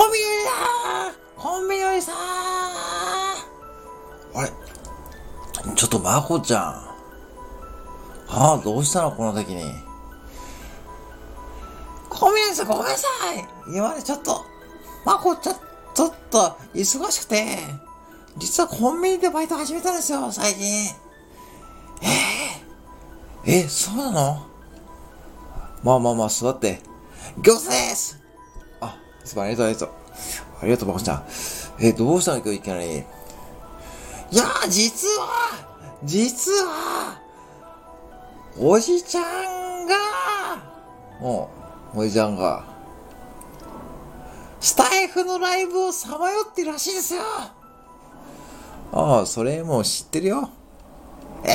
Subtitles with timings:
[0.00, 3.34] コンビニだコンビニおじさんあ
[4.34, 4.50] れ？
[5.74, 6.62] ちょっとまこちゃん。
[8.30, 9.62] ああ、どうしたのこの時に？
[12.08, 13.44] コンビニですごめんなさい
[13.76, 14.42] 今ね、ちょっと、
[15.04, 15.56] まこちゃん、
[15.94, 17.58] ちょっと、忙しくて、
[18.38, 20.62] 実はコンビニでバイト始めたんですよ、最近。
[20.64, 22.06] え
[23.44, 24.46] ええ、そうなの？
[25.82, 26.80] まあまあまあ、座って。
[27.42, 28.18] 餃子です、
[29.24, 29.90] すごい、ありがとう、ありがとう。
[30.62, 31.24] ありがとう、まこちゃん。
[31.80, 32.98] え、どうしたの今日いきなり？
[32.98, 35.28] いやー、実は、
[36.04, 37.20] 実は、
[38.58, 39.94] おじちゃんが、
[41.22, 41.48] お
[41.94, 42.64] おじちゃんが、
[44.60, 47.22] スタイフのライブをさまよってるらしいですよ。
[48.92, 50.50] ああ、それもう知ってるよ。
[51.44, 51.54] ええ